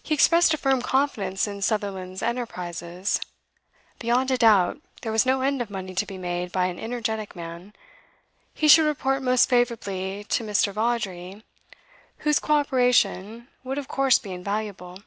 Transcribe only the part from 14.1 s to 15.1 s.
be invaluable.